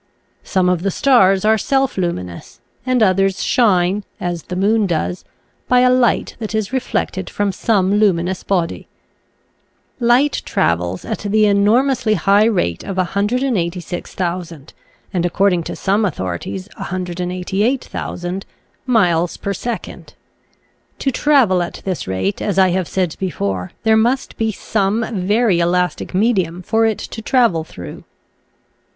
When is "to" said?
15.65-15.75, 20.97-21.11, 26.97-27.21